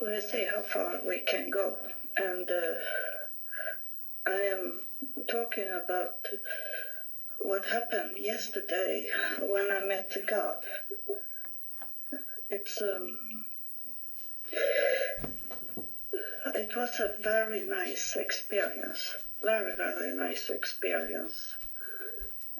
[0.00, 1.76] we'll see how far we can go.
[2.16, 2.74] And uh,
[4.26, 4.80] I am
[5.28, 6.26] talking about
[7.38, 9.08] what happened yesterday
[9.40, 10.56] when I met the God.
[12.48, 13.18] It's um,
[16.54, 21.54] it was a very nice experience, very very nice experience.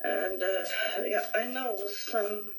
[0.03, 0.65] And uh,
[1.05, 2.51] yeah, I know some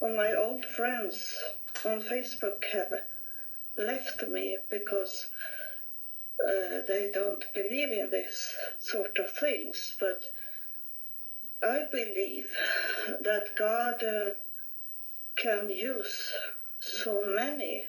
[0.00, 1.36] of my old friends
[1.84, 2.92] on Facebook have
[3.76, 5.26] left me because
[6.46, 9.94] uh, they don't believe in this sort of things.
[9.98, 10.22] But
[11.62, 12.50] I believe
[13.20, 14.30] that God uh,
[15.36, 16.32] can use
[16.80, 17.84] so many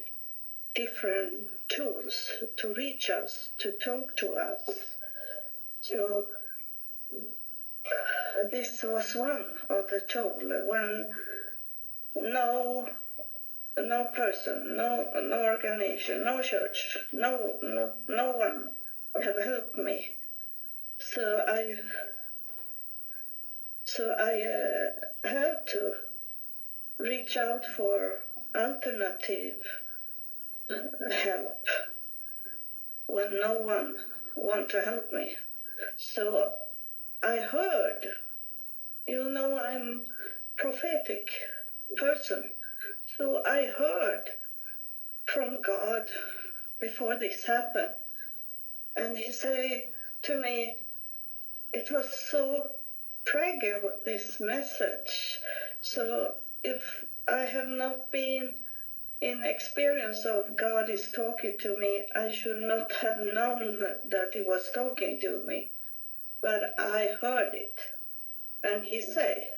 [0.73, 4.61] different tools to reach us, to talk to us.
[5.81, 6.27] So
[8.51, 11.09] this was one of the tools when
[12.15, 12.89] no
[13.77, 18.71] no person, no no organization, no church, no no no one
[19.23, 20.15] have helped me.
[20.99, 21.75] So I
[23.83, 25.93] so I uh, had to
[26.99, 28.19] reach out for
[28.55, 29.59] alternative
[31.11, 31.65] help
[33.07, 33.95] when no one
[34.35, 35.35] want to help me.
[35.97, 36.51] So
[37.21, 38.07] I heard,
[39.07, 40.05] you know, I'm
[40.57, 41.27] prophetic
[41.97, 42.51] person.
[43.17, 44.25] So I heard
[45.25, 46.09] from God
[46.79, 47.93] before this happened,
[48.95, 50.77] and He say to me,
[51.71, 52.69] it was so
[53.23, 55.39] fragile this message.
[55.81, 58.55] So if I have not been
[59.21, 63.79] in experience of God is talking to me, I should not have known
[64.09, 65.71] that He was talking to me,
[66.41, 67.79] but I heard it,
[68.61, 69.49] and He say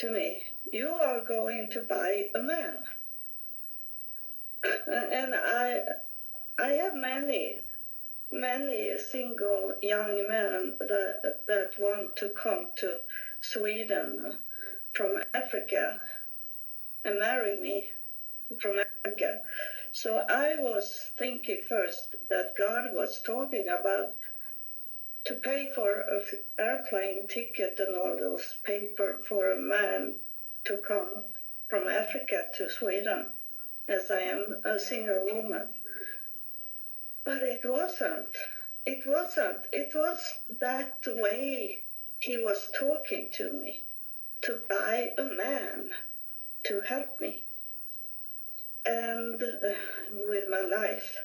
[0.00, 2.78] to me, you are going to buy a man.
[4.86, 5.80] And I,
[6.58, 7.60] I have many,
[8.32, 13.00] many single young men that, that want to come to
[13.42, 14.38] Sweden
[14.92, 16.00] from Africa
[17.04, 17.90] and marry me
[18.58, 19.42] from Africa.
[19.92, 24.14] So I was thinking first that God was talking about
[25.24, 26.22] to pay for an
[26.58, 30.16] airplane ticket and all those paper for a man
[30.64, 31.24] to come
[31.68, 33.26] from Africa to Sweden,
[33.88, 35.68] as I am a single woman.
[37.24, 38.36] But it wasn't.
[38.86, 39.66] It wasn't.
[39.72, 41.82] It was that way
[42.18, 43.84] he was talking to me,
[44.42, 45.90] to buy a man
[46.64, 47.44] to help me
[48.84, 49.72] and uh,
[50.28, 51.16] with my life.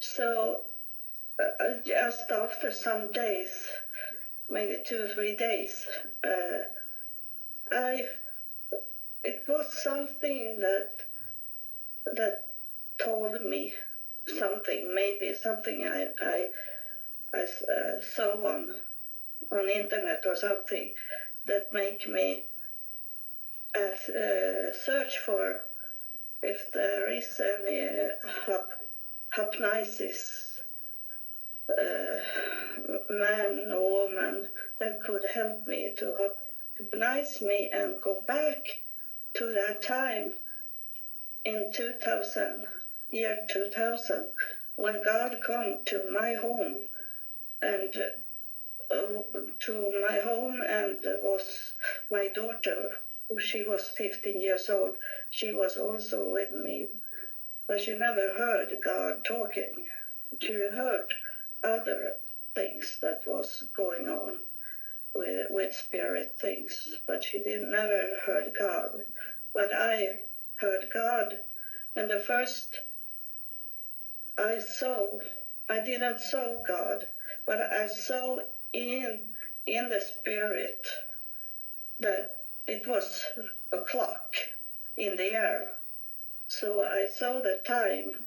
[0.00, 0.62] So
[1.40, 3.50] uh, just after some days,
[4.50, 5.86] maybe two or three days,
[6.24, 6.62] uh,
[7.70, 8.08] I
[9.22, 10.90] it was something that
[12.14, 12.46] that
[12.98, 13.74] told me
[14.26, 16.48] something, maybe something I I,
[17.34, 18.74] I uh, saw on
[19.52, 20.94] on internet or something
[21.46, 22.44] that make me
[23.76, 25.60] uh, uh, search for
[26.42, 28.08] if there is any
[29.34, 30.47] hypnosis
[31.76, 32.18] uh,
[33.10, 34.48] man or woman
[34.80, 36.30] that could help me to
[36.76, 38.64] hypnotize me and go back
[39.34, 40.32] to that time
[41.44, 42.66] in 2000,
[43.10, 44.30] year 2000,
[44.76, 46.76] when God come to my home
[47.62, 47.96] and
[48.90, 49.20] uh,
[49.60, 51.74] to my home and was
[52.10, 52.90] my daughter,
[53.38, 54.96] she was 15 years old.
[55.30, 56.88] She was also with me,
[57.66, 59.86] but she never heard God talking.
[60.40, 61.06] She heard
[61.62, 62.12] other
[62.54, 64.38] things that was going on
[65.14, 68.90] with, with spirit things, but she did never heard God.
[69.54, 70.18] But I
[70.56, 71.40] heard God,
[71.96, 72.78] and the first
[74.38, 75.18] I saw,
[75.68, 77.08] I didn't saw God,
[77.44, 78.38] but I saw
[78.72, 79.34] in
[79.66, 80.86] in the spirit
[82.00, 83.24] that it was
[83.72, 84.36] a clock
[84.96, 85.74] in the air.
[86.46, 88.24] So I saw the time,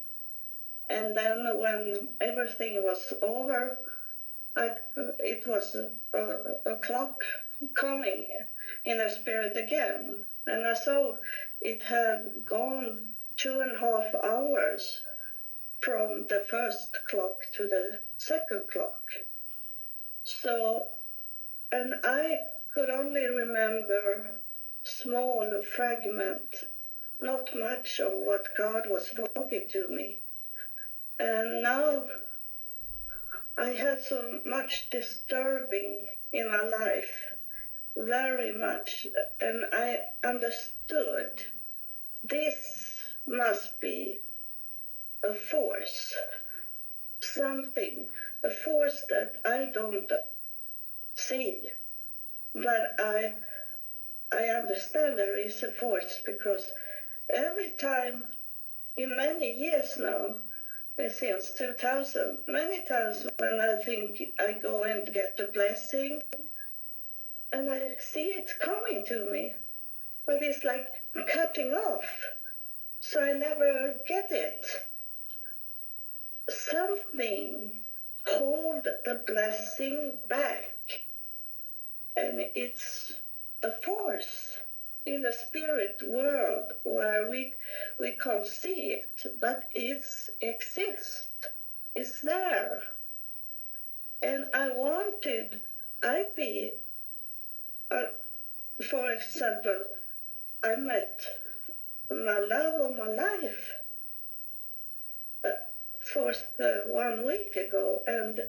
[0.92, 3.78] and then when everything was over,
[4.58, 4.72] I,
[5.20, 7.24] it was a, a, a clock
[7.76, 8.28] coming
[8.84, 10.26] in the spirit again.
[10.46, 11.16] And I saw
[11.62, 13.08] it had gone
[13.38, 15.00] two and a half hours
[15.80, 19.04] from the first clock to the second clock.
[20.24, 20.88] So,
[21.72, 22.40] and I
[22.74, 24.42] could only remember
[24.84, 26.66] small fragment,
[27.22, 30.20] not much of what God was talking to me.
[31.24, 32.08] And now
[33.56, 37.14] I had so much disturbing in my life,
[37.96, 39.06] very much,
[39.40, 41.30] and I understood
[42.24, 44.20] this must be
[45.22, 46.16] a force,
[47.20, 48.10] something,
[48.44, 50.12] a force that I don't
[51.14, 51.70] see,
[52.56, 53.36] but I
[54.32, 56.72] I understand there is a force because
[57.30, 58.24] every time
[58.98, 60.42] in many years now,
[60.98, 66.22] since 2000, many times when I think I go and get the blessing,
[67.52, 69.54] and I see it coming to me,
[70.26, 70.88] but it's like
[71.34, 72.06] cutting off,
[73.00, 74.66] so I never get it.
[76.50, 77.80] Something
[78.26, 80.76] hold the blessing back,
[82.16, 83.14] and it's
[83.64, 84.51] a force
[85.06, 87.54] in the spirit world where we
[88.00, 90.04] we can't see it, but it
[90.42, 91.28] exists.
[91.96, 92.82] It's there.
[94.22, 95.62] And I wanted,
[96.04, 96.74] I be,
[97.90, 98.04] uh,
[98.90, 99.84] for example,
[100.64, 101.22] I met
[102.12, 103.72] my love of my life
[105.44, 105.50] uh,
[106.02, 108.40] for uh, one week ago, and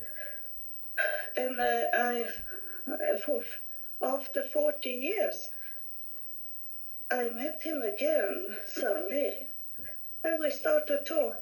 [1.36, 2.26] and uh, I,
[3.24, 3.42] for
[4.02, 5.48] after 40 years,
[7.12, 9.46] I met him again suddenly,
[10.24, 11.36] and we start to talk,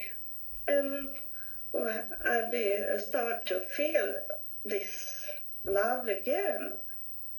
[0.67, 1.15] um,
[1.73, 4.17] and I uh, start to feel
[4.65, 5.25] this
[5.65, 6.73] love again.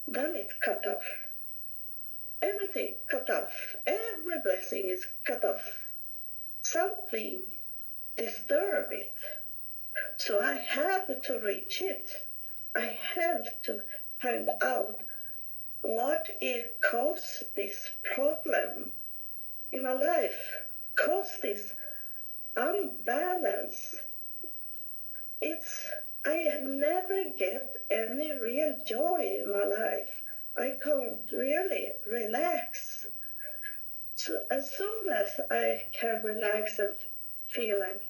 [0.07, 1.04] Then it cut off.
[2.42, 3.75] Everything cut off.
[3.86, 5.89] Every blessing is cut off.
[6.62, 7.44] Something
[8.16, 9.13] disturb it.
[10.16, 12.10] So I have to reach it.
[12.78, 13.81] I have to
[14.22, 15.01] find out
[15.81, 18.92] what it caused this problem
[19.72, 20.51] in my life,
[20.95, 21.74] caused this
[22.56, 23.95] unbalance.
[25.42, 25.89] It's
[26.25, 30.22] I never get any real joy in my life.
[30.56, 33.07] I can't really relax.
[34.16, 36.95] So as soon as I can relax and
[37.48, 38.07] feel like,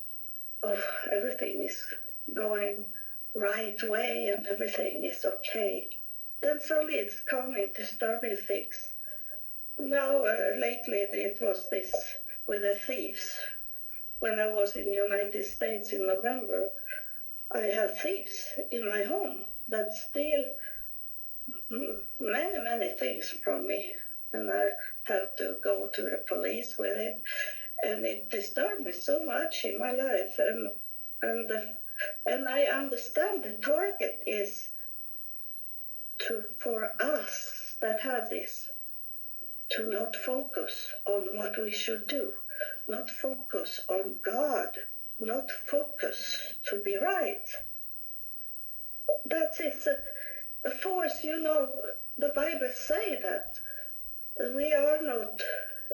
[0.61, 1.85] oh, everything is
[2.33, 2.85] going
[3.33, 5.87] right way and everything is okay,
[6.41, 8.89] then suddenly it's coming disturbing things.
[9.77, 11.93] Now, uh, lately, it was this
[12.47, 13.39] with the thieves.
[14.19, 16.69] When I was in the United States in November,
[17.51, 20.45] I had thieves in my home that steal
[22.19, 23.95] many, many things from me.
[24.33, 24.69] And I
[25.03, 27.21] had to go to the police with it.
[27.83, 30.35] And it disturbed me so much in my life.
[30.37, 30.69] And,
[31.21, 31.75] and, the,
[32.25, 34.69] and I understand the target is
[36.27, 38.69] to, for us that have this,
[39.71, 42.33] to not focus on what we should do,
[42.87, 44.69] not focus on God,
[45.19, 47.47] not focus to be right.
[49.25, 49.97] That is a,
[50.67, 51.71] a force, you know,
[52.17, 53.57] the Bible say that
[54.55, 55.41] we are not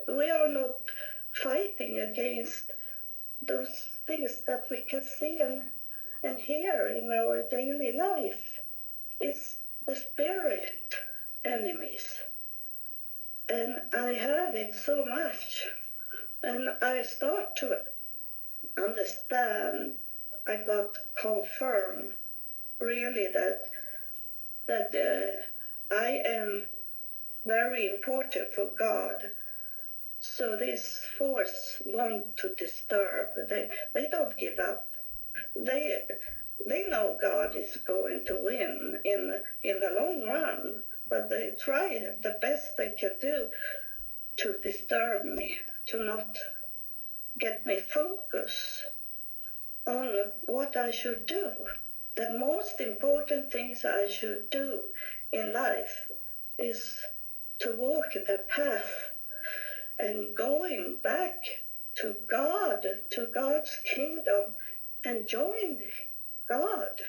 [0.07, 0.79] we are not
[1.33, 2.71] fighting against
[3.41, 5.63] those things that we can see and,
[6.23, 8.59] and hear in our daily life.
[9.19, 9.57] It's
[9.95, 10.95] spirit
[11.45, 12.07] enemies.
[13.49, 15.67] And I have it so much.
[16.43, 17.81] And I start to
[18.77, 19.93] understand,
[20.47, 20.89] I got
[21.19, 22.13] confirmed
[22.79, 23.61] really that
[24.67, 26.67] that uh, I am
[27.45, 29.31] very important for God.
[30.19, 33.27] So this force want to disturb.
[33.49, 34.85] They they don't give up.
[35.55, 36.01] They
[36.65, 42.13] they know God is going to win in in the long run, but they try
[42.21, 43.49] the best they can do
[44.37, 46.37] to disturb me, to not
[47.39, 48.81] get me focus
[49.85, 51.53] on what I should do.
[52.15, 54.83] The most important things I should do
[55.31, 56.09] in life
[56.57, 56.99] is
[57.59, 58.91] to walk the path
[59.99, 61.35] and going back
[61.95, 64.55] to God, to God's kingdom,
[65.03, 65.79] and join
[66.49, 67.01] God.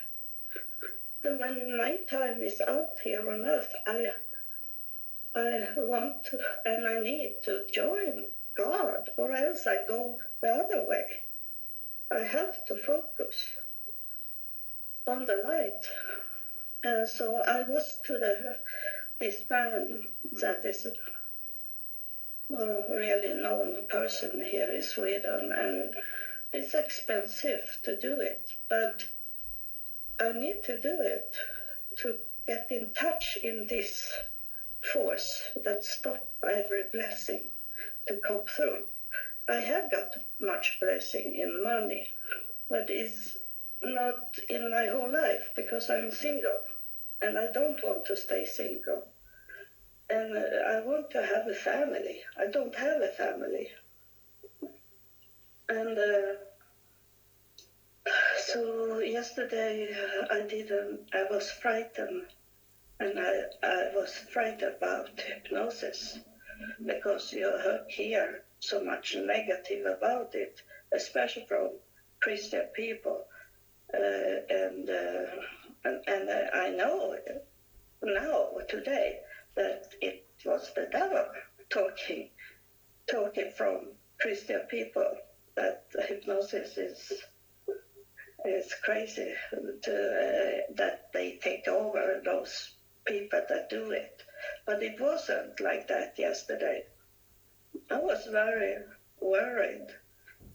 [1.23, 4.13] Then when my time is out here on earth, I
[5.35, 8.27] I want to, and I need to join
[8.57, 11.23] God, or else I go the other way.
[12.11, 13.37] I have to focus
[15.07, 15.85] on the light.
[16.83, 18.59] And so I was to the
[19.19, 20.09] this man
[20.41, 20.93] that is a
[22.51, 25.95] really known person here in Sweden, and
[26.53, 29.05] it's expensive to do it, but
[30.21, 31.37] I need to do it
[31.99, 34.13] to get in touch in this
[34.93, 37.49] force that stop every blessing
[38.09, 38.85] to come through.
[39.49, 42.09] I have got much blessing in money,
[42.69, 43.37] but it's
[43.83, 46.59] not in my whole life because I'm single
[47.23, 49.07] and I don't want to stay single.
[50.11, 52.21] And uh, I want to have a family.
[52.39, 53.69] I don't have a family.
[55.69, 56.33] And uh,
[58.39, 62.27] so yesterday uh, I didn't, I was frightened
[63.01, 66.19] and I, I was frightened about hypnosis
[66.85, 67.51] because you
[67.89, 70.61] hear so much negative about it,
[70.93, 71.71] especially from
[72.21, 73.25] Christian people.
[73.95, 75.25] Uh, and, uh,
[75.85, 77.17] and, and I know
[78.03, 79.19] now, today,
[79.57, 81.27] that it was the devil
[81.71, 82.31] talking,
[83.11, 83.89] talking from
[84.21, 85.17] Christian people
[85.57, 87.13] that hypnosis is
[88.49, 89.33] is crazy
[89.83, 92.75] to, uh, that they take over those
[93.05, 94.23] people that do it.
[94.67, 96.85] But it wasn't like that yesterday.
[97.91, 98.77] I was very
[99.21, 99.89] worried.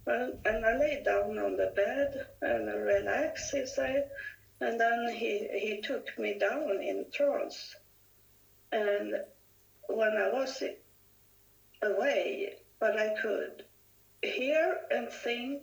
[0.06, 4.10] Well, and I lay down on the bed and relaxed, he said.
[4.60, 7.76] And then he, he took me down in trance.
[8.72, 9.16] And
[9.88, 10.62] when I was
[11.82, 13.64] away, but I could
[14.22, 15.62] hear and think,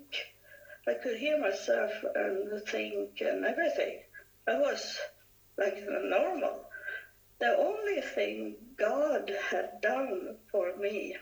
[0.90, 4.00] I could hear myself and think and everything.
[4.49, 4.99] I was
[5.56, 6.64] like normal.
[7.38, 11.16] The only thing God had done for me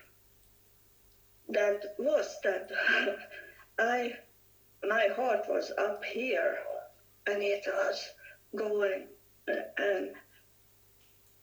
[1.51, 2.71] that was that
[3.79, 4.17] I
[4.83, 6.57] my heart was up here
[7.27, 8.09] and it was
[8.57, 9.09] going
[9.77, 10.15] and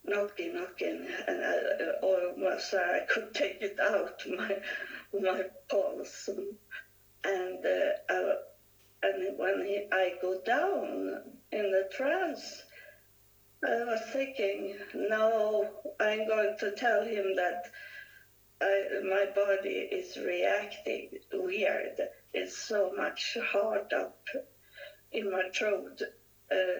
[0.07, 1.57] knocking, knocking, and I
[2.01, 4.57] almost I could take it out my
[5.13, 6.55] my pulse, and
[7.25, 8.33] uh, I,
[9.03, 12.63] and when he, I go down in the trance,
[13.63, 17.69] I was thinking, no, I'm going to tell him that
[18.61, 22.01] I, my body is reacting weird.
[22.33, 24.17] It's so much hard up
[25.11, 26.01] in my throat.
[26.51, 26.79] Uh,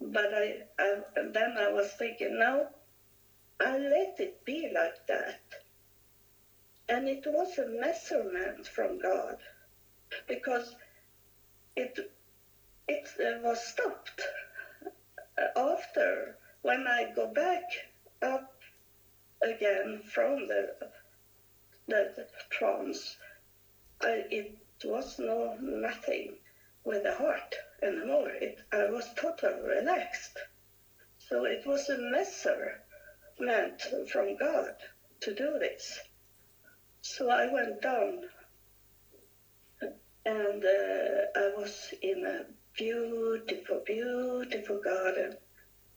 [0.00, 1.00] but I, I,
[1.32, 2.66] then I was thinking, no,
[3.60, 5.40] I let it be like that.
[6.88, 9.36] And it was a measurement from God
[10.26, 10.74] because
[11.76, 11.98] it,
[12.88, 14.22] it was stopped
[15.56, 17.64] after when I go back
[18.22, 18.52] up
[19.42, 20.74] again from the
[21.88, 23.16] the trance,
[24.00, 26.36] I, it was no nothing
[26.84, 28.30] with the heart anymore.
[28.30, 30.38] It, I was totally relaxed.
[31.18, 34.74] So it was a measurement from God
[35.20, 36.00] to do this.
[37.02, 38.22] So I went down
[40.26, 45.36] and uh, I was in a beautiful, beautiful garden,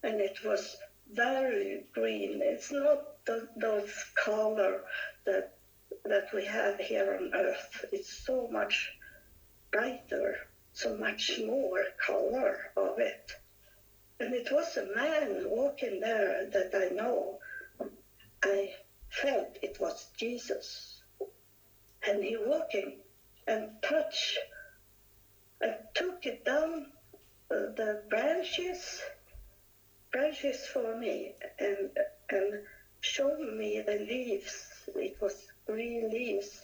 [0.04, 0.78] and it was
[1.12, 2.40] very green.
[2.44, 3.92] It's not the, those
[4.24, 4.82] color
[5.26, 5.56] that
[6.06, 7.86] that we have here on Earth.
[7.92, 8.92] It's so much
[9.72, 10.36] brighter,
[10.74, 13.32] so much more color of it.
[14.20, 17.40] And it was a man walking there that I know.
[18.44, 18.74] I
[19.10, 21.02] felt it was Jesus.
[22.08, 23.00] And he walking
[23.50, 24.38] and touch
[25.62, 26.86] I took it down
[27.52, 29.02] uh, the branches,
[30.12, 31.90] branches for me, and
[32.30, 32.64] and
[33.02, 34.56] showed me the leaves.
[34.96, 36.62] It was green leaves,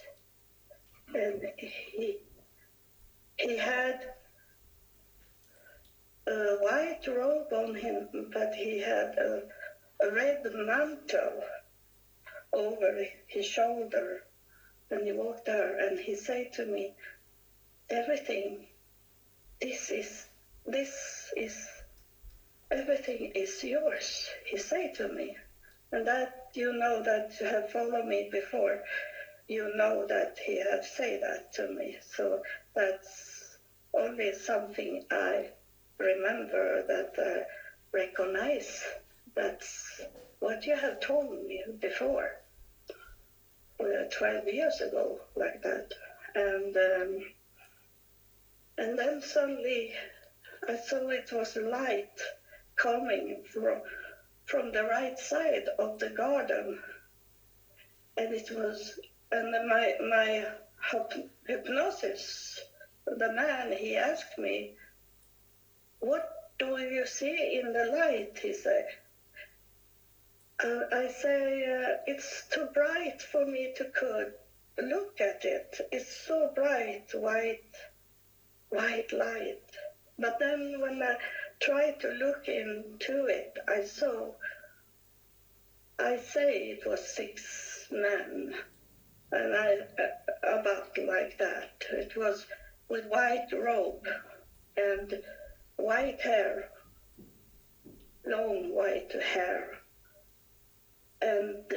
[1.13, 2.19] and he
[3.37, 3.99] he had
[6.27, 9.43] a white robe on him, but he had a,
[10.01, 11.43] a red mantle
[12.53, 14.23] over his shoulder,
[14.89, 16.93] and he walked there, and he said to me,
[17.89, 18.67] "Everything
[19.61, 20.25] this is,
[20.65, 21.67] this is,
[22.71, 25.35] everything is yours, he said to me.
[25.91, 28.81] And that you know that you have followed me before,
[29.47, 31.97] you know that he have said that to me.
[32.01, 32.41] So
[32.75, 33.57] that's
[33.93, 35.51] only something I
[35.99, 37.43] remember that I
[37.91, 38.83] recognize.
[39.35, 40.01] That's
[40.39, 42.29] what you have told me before,
[43.79, 45.91] 12 years ago, like that.
[46.35, 47.21] And um,
[48.77, 49.93] and then suddenly
[50.67, 52.19] I saw it was a light
[52.75, 53.81] coming from,
[54.45, 56.79] from the right side of the garden.
[58.17, 58.99] And it was,
[59.31, 60.45] and my, my
[61.47, 62.59] hypnosis,
[63.05, 64.75] the man, he asked me,
[65.99, 68.39] What do you see in the light?
[68.41, 68.87] He said.
[70.63, 74.33] Uh, I say, uh, It's too bright for me to could
[74.77, 75.81] look at it.
[75.91, 77.61] It's so bright, white
[78.69, 79.59] white light.
[80.17, 81.17] But then when I
[81.61, 84.33] tried to look into it, I saw,
[85.99, 88.53] I say it was six men,
[89.31, 90.07] and I, uh,
[90.59, 91.85] about like that.
[91.91, 92.45] It was
[92.89, 94.07] with white robe
[94.77, 95.19] and
[95.77, 96.69] white hair,
[98.25, 99.79] long white hair.
[101.25, 101.73] And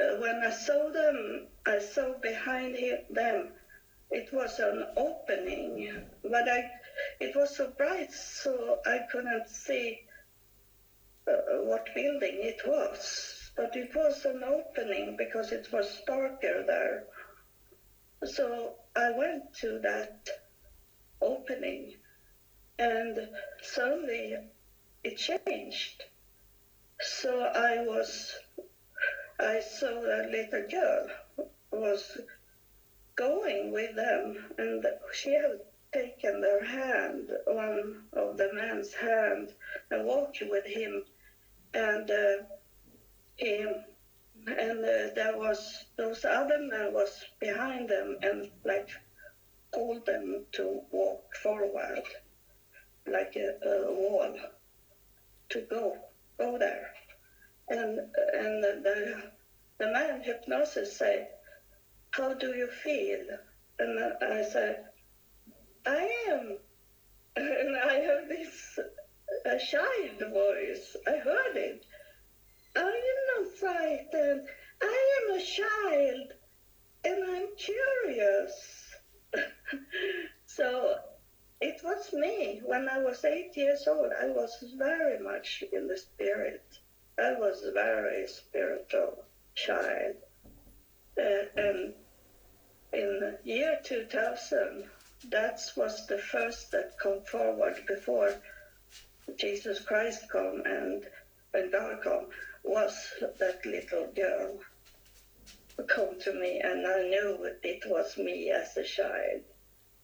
[0.00, 3.52] uh, when I saw them, I saw behind him, them
[4.10, 6.70] it was an opening, but I
[7.20, 10.00] it was so bright, so I couldn't see
[11.28, 13.52] uh, what building it was.
[13.56, 17.04] But it was an opening because it was darker there.
[18.24, 20.28] So I went to that
[21.20, 21.94] opening,
[22.78, 23.28] and
[23.62, 24.36] suddenly
[25.04, 26.02] it changed.
[27.00, 28.34] So I was,
[29.40, 31.08] I saw a little girl
[31.70, 32.18] was
[33.14, 35.60] going with them, and she had
[35.92, 39.54] taken their hand, one of the man's hand,
[39.90, 41.04] and walked with him,
[41.72, 42.38] and uh,
[43.36, 43.84] him,
[44.46, 48.88] and uh, there was those other men was behind them and like
[49.70, 52.02] called them to walk forward,
[53.06, 54.36] like a, a wall,
[55.50, 55.96] to go,
[56.38, 56.90] go there,
[57.70, 57.98] and
[58.32, 59.30] and the
[59.78, 61.28] the man hypnosis said
[62.10, 63.38] how do you feel?
[63.78, 64.84] And I said,
[65.86, 66.58] I am.
[67.36, 68.78] And I have this
[69.44, 70.96] a child voice.
[71.06, 71.84] I heard it.
[72.74, 72.80] I
[73.12, 74.48] am not frightened.
[74.82, 76.32] I am a child
[77.04, 78.94] and I'm curious.
[80.46, 80.96] so
[81.60, 82.60] it was me.
[82.64, 86.64] When I was eight years old, I was very much in the spirit.
[87.20, 89.24] I was a very spiritual
[89.56, 90.16] child.
[91.18, 91.94] Uh, and
[92.92, 94.88] in year 2000,
[95.30, 98.34] that was the first that come forward before
[99.36, 101.04] Jesus Christ come and
[101.50, 102.26] when God come,
[102.62, 104.60] was that little girl
[105.88, 109.42] come to me and I knew it was me as a child,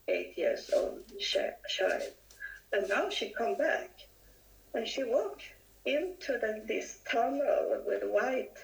[0.08, 2.12] eight years old child.
[2.72, 3.90] And now she come back
[4.74, 5.44] and she walked
[5.84, 8.58] into the, this tunnel with white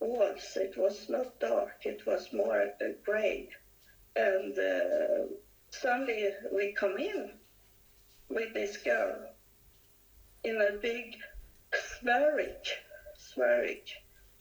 [0.00, 0.56] walls.
[0.56, 3.48] It was not dark, it was more uh, gray.
[4.16, 5.26] And uh,
[5.70, 7.30] suddenly we come in
[8.28, 9.30] with this girl
[10.44, 11.16] in a big
[11.72, 12.66] spheric,
[13.16, 13.88] spheric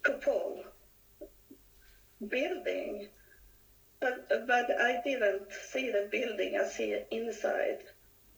[0.04, 0.64] cupola
[2.28, 3.08] building.
[4.00, 7.84] But, but I didn't see the building, I see inside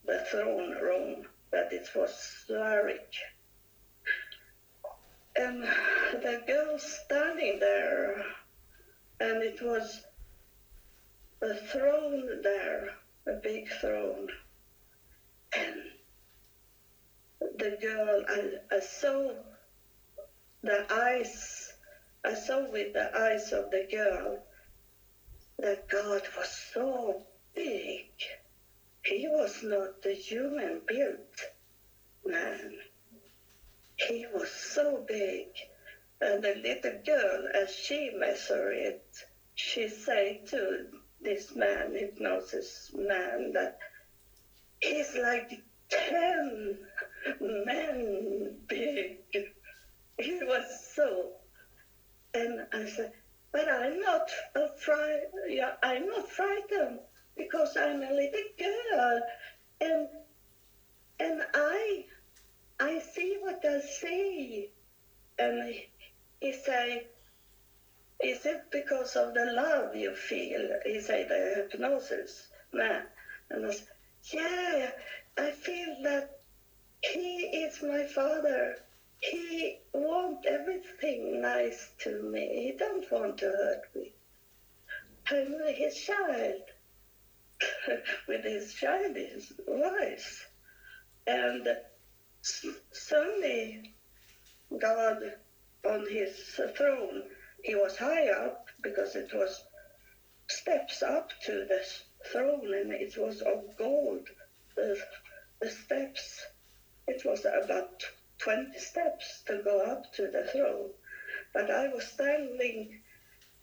[0.05, 3.13] the throne room, that it was spheric
[5.35, 5.63] and
[6.21, 8.23] the girl standing there,
[9.19, 10.01] and it was
[11.41, 12.89] a throne there,
[13.27, 14.27] a big throne.
[15.55, 15.75] And
[17.57, 19.33] the girl, I, I saw
[20.61, 21.73] the eyes,
[22.23, 24.39] I saw with the eyes of the girl
[25.59, 27.23] that God was so
[27.55, 28.05] big.
[29.03, 31.51] He was not the human built
[32.25, 32.71] man.
[34.07, 35.47] He was so big.
[36.21, 39.03] And the little girl, as she measured it,
[39.55, 40.85] she said to
[41.21, 43.77] this man, hypnosis man, that
[44.79, 45.51] he's like
[45.89, 46.77] 10
[47.39, 49.17] men big.
[50.17, 51.33] He was so.
[52.33, 53.11] And I said,
[53.51, 55.27] but I'm not afraid.
[55.47, 56.99] Yeah, I'm not frightened
[57.37, 59.21] because I'm a little girl,
[59.81, 60.07] and
[61.19, 62.05] and I
[62.79, 62.99] I
[63.65, 64.69] I see.
[65.39, 65.73] And
[66.39, 67.05] he said,
[68.23, 70.69] is it because of the love you feel?
[70.85, 73.03] He said, the hypnosis man.
[73.49, 73.87] And I said,
[74.31, 74.91] yeah,
[75.37, 76.39] I feel that
[77.01, 78.77] he is my father.
[79.19, 82.65] He wants everything nice to me.
[82.65, 84.13] He don't want to hurt me.
[85.29, 86.61] I'm his child
[88.27, 90.45] with his childish voice.
[91.25, 91.67] And
[92.91, 93.93] Suddenly,
[94.77, 95.39] God
[95.85, 97.29] on his throne,
[97.63, 99.63] he was high up because it was
[100.49, 101.81] steps up to the
[102.25, 104.27] throne and it was of gold.
[104.75, 105.01] The,
[105.61, 106.45] the steps,
[107.07, 108.03] it was about
[108.39, 110.89] 20 steps to go up to the throne.
[111.53, 113.01] But I was standing,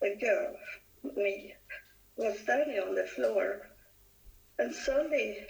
[0.00, 0.56] the girl,
[1.16, 1.54] me,
[2.16, 3.60] was standing on the floor.
[4.58, 5.46] And suddenly,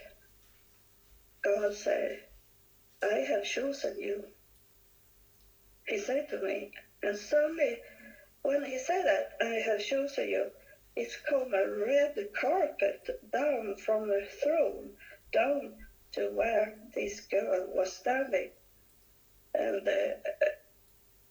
[1.41, 2.23] God said,
[3.03, 4.27] I have chosen you.
[5.87, 7.81] He said to me, and suddenly
[8.43, 10.51] when he said that, I have chosen you,
[10.95, 14.95] it's come a red carpet down from the throne
[15.31, 15.77] down
[16.13, 18.51] to where this girl was standing.
[19.53, 20.15] And uh,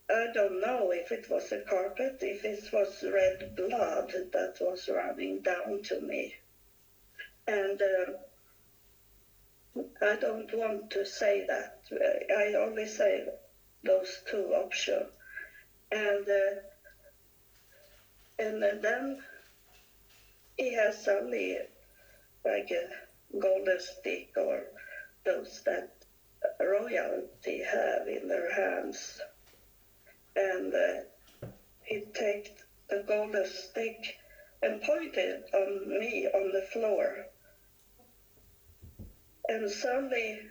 [0.08, 4.88] I don't know if it was a carpet, if it was red blood that was
[4.88, 6.34] running down to me.
[7.46, 8.12] And uh,
[10.02, 11.78] I don't want to say that.
[12.30, 13.24] I only say
[13.84, 15.06] those two options.
[15.92, 16.60] And uh,
[18.38, 19.18] and then
[20.56, 21.58] he has suddenly
[22.44, 24.62] like a golden stick or
[25.24, 25.90] those that
[26.60, 29.20] royalty have in their hands.
[30.36, 31.46] And uh,
[31.82, 32.46] he took
[32.88, 34.16] the golden stick
[34.62, 37.26] and pointed on me on the floor.
[39.50, 40.48] And suddenly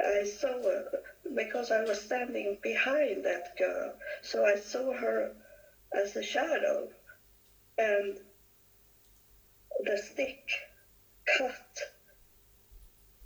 [0.00, 1.02] I saw, her
[1.34, 3.92] because I was standing behind that girl,
[4.22, 5.34] so I saw her
[5.92, 6.88] as a shadow.
[7.76, 8.16] And
[9.80, 10.48] the stick
[11.36, 11.78] cut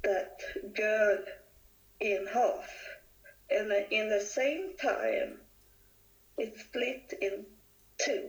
[0.03, 0.41] that
[0.75, 1.19] girl
[2.01, 2.69] in half.
[3.49, 5.39] And in the same time,
[6.37, 7.47] it split in
[7.99, 8.29] two.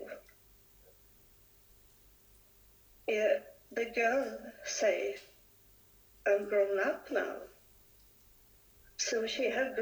[3.07, 3.39] Yeah,
[3.75, 5.15] the girl say,
[6.27, 7.35] I'm grown up now.
[8.97, 9.75] So she had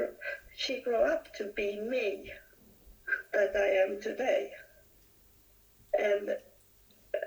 [0.56, 2.32] she grew up to be me
[3.32, 4.50] that I am today.
[5.98, 6.36] And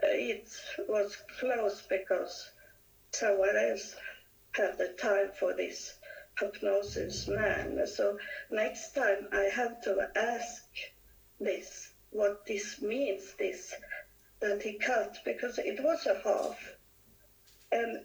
[0.03, 0.49] it
[0.87, 2.51] was close because
[3.11, 3.95] someone else
[4.53, 5.93] had the time for this
[6.39, 7.85] hypnosis man.
[7.87, 8.17] So
[8.49, 10.63] next time I have to ask
[11.39, 13.73] this, what this means, this
[14.39, 16.57] that he cut, because it was a half.
[17.71, 17.99] And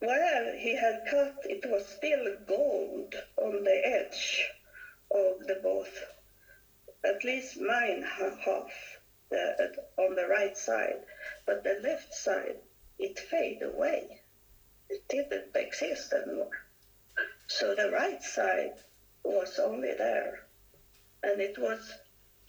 [0.00, 4.46] where he had cut, it was still gold on the edge
[5.10, 6.04] of the both,
[7.04, 8.70] at least mine half
[9.30, 11.02] the, on the right side,
[11.46, 12.56] but the left side,
[12.98, 14.20] it faded away.
[14.88, 16.50] It didn't exist anymore.
[17.48, 18.74] So the right side
[19.24, 20.46] was only there,
[21.22, 21.92] and it was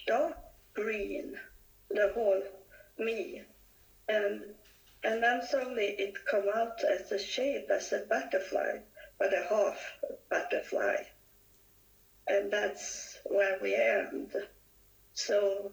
[0.05, 0.37] dark
[0.73, 1.37] green,
[1.89, 2.43] the whole
[2.99, 3.43] me,
[4.07, 4.53] and
[5.03, 8.79] and then suddenly it come out as a shape as a butterfly,
[9.19, 9.79] but a half
[10.29, 10.97] butterfly,
[12.27, 14.31] and that's where we end.
[15.13, 15.71] So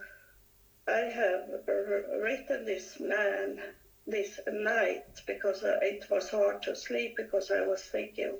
[0.86, 3.60] I have written this man
[4.06, 8.38] this night because uh, it was hard to sleep because I was thinking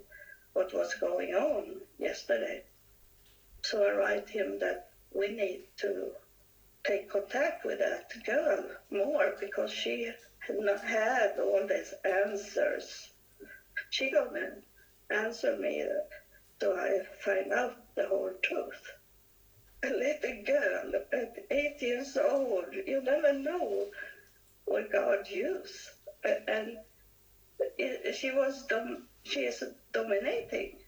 [0.52, 2.62] what was going on yesterday.
[3.62, 6.12] So I write him that we need to
[6.86, 13.10] take contact with that girl more because she had not had all these answers.
[13.90, 14.56] She gonna
[15.10, 15.86] answer me
[16.60, 18.92] so I find out the whole truth
[19.84, 22.66] a little girl at eight years old.
[22.72, 23.86] You never know
[24.64, 25.90] what God used.
[26.24, 26.78] And
[28.14, 30.78] she was dom- she is dominating.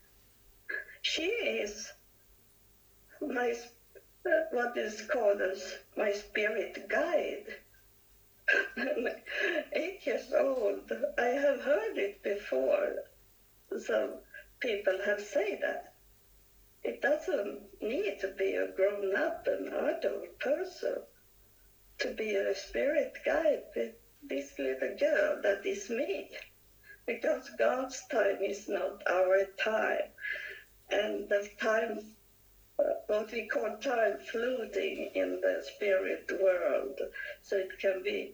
[1.03, 1.93] She is
[3.21, 3.55] my
[4.51, 7.47] what is called as my spirit guide.
[9.73, 10.91] Eight years old.
[11.19, 13.05] I have heard it before.
[13.79, 14.21] Some
[14.61, 15.95] people have said that
[16.85, 20.95] it doesn't need to be a grown up and adult person
[21.99, 26.31] to be a spirit guide with this little girl that is me.
[27.07, 30.11] Because God's time is not our time.
[30.91, 32.16] And the time,
[33.07, 37.01] what we call time floating in the spirit world.
[37.43, 38.33] So it can be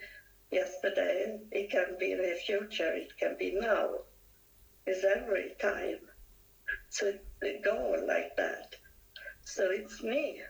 [0.51, 3.89] yesterday, it can be the future, it can be now.
[4.87, 5.99] It's every time.
[6.91, 8.77] So it go like that.
[9.45, 10.41] So it's me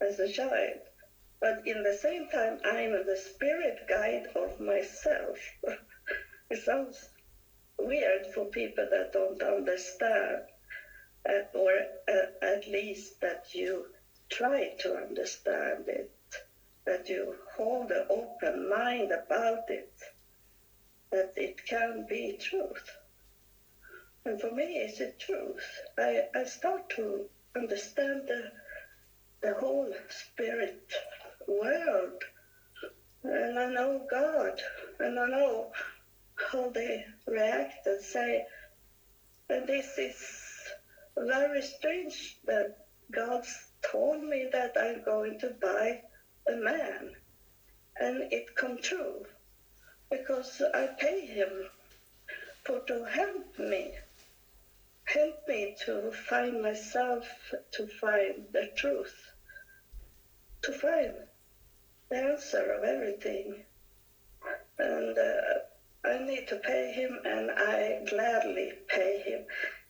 [0.00, 0.78] as a child.
[1.40, 5.38] But in the same time, I'm the spirit guide of myself.
[6.50, 7.08] it sounds
[7.78, 10.42] weird for people that don't understand,
[11.28, 11.72] uh, or
[12.08, 13.86] uh, at least that you
[14.30, 16.10] try to understand it,
[16.84, 19.92] that you hold an open mind about it,
[21.10, 22.96] that it can be truth.
[24.24, 25.80] And for me, it's the truth.
[25.98, 27.24] I, I start to
[27.56, 28.50] understand the,
[29.42, 30.92] the whole spirit
[31.46, 32.22] world.
[33.24, 34.60] And I know God.
[35.00, 35.72] And I know
[36.36, 38.44] how they react and say,
[39.48, 40.41] and this is
[41.16, 42.76] very strange that
[43.10, 43.44] God
[43.82, 46.00] told me that I'm going to buy
[46.48, 47.10] a man.
[48.00, 49.24] And it come true
[50.10, 51.66] because I pay him
[52.64, 53.92] for to help me
[55.12, 57.26] help me to find myself,
[57.72, 59.14] to find the truth,
[60.62, 61.12] to find
[62.10, 63.62] the answer of everything.
[64.78, 65.40] And uh,
[66.04, 69.44] I need to pay him, and I gladly pay him.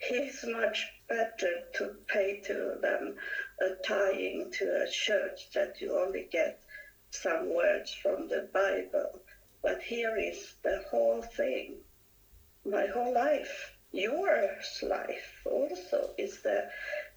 [0.08, 3.16] He's much better to pay to than
[3.60, 6.58] a tying to a church that you only get
[7.10, 9.22] some words from the Bible.
[9.62, 11.84] But here is the whole thing,
[12.64, 16.66] my whole life your life also is the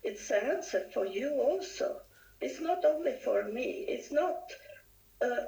[0.03, 2.01] it's the answer for you also.
[2.41, 3.85] It's not only for me.
[3.87, 4.51] It's not
[5.21, 5.47] a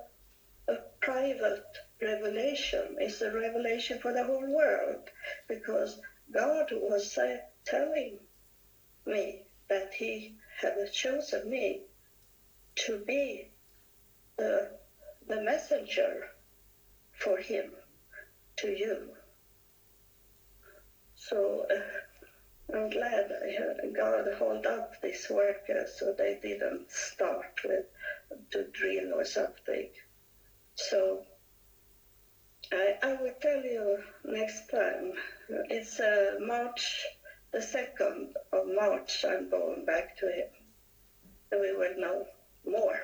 [0.69, 1.65] a private
[2.01, 2.95] revelation.
[2.99, 5.09] It's a revelation for the whole world
[5.49, 5.99] because
[6.33, 8.19] God was uh, telling
[9.05, 11.83] me that He had chosen me
[12.75, 13.49] to be
[14.37, 14.71] the,
[15.27, 16.27] the messenger
[17.13, 17.71] for Him
[18.57, 19.13] to you.
[21.15, 27.59] So uh, I'm glad I heard God hold up these workers so they didn't start
[27.63, 27.85] with
[28.51, 29.89] to drill or something.
[30.75, 31.23] So
[32.71, 35.13] I, I will tell you next time.
[35.49, 37.05] It's uh, March,
[37.53, 40.47] the 2nd of March, I'm going back to him.
[41.51, 42.25] We will know
[42.65, 42.99] more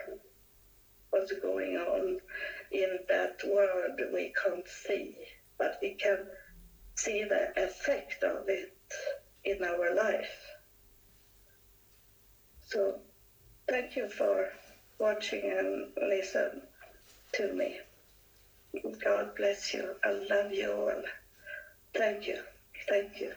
[1.09, 2.17] what's going on
[2.71, 5.15] in that world we can't see,
[5.57, 6.27] but we can
[6.95, 8.73] see the effect of it
[9.45, 10.37] in our life.
[12.67, 12.99] So
[13.69, 14.49] thank you for
[14.99, 16.61] watching and listen
[17.33, 17.79] to me.
[19.01, 19.95] God bless you.
[20.03, 21.03] I love you all.
[21.95, 22.37] Thank you.
[22.89, 23.31] Thank you.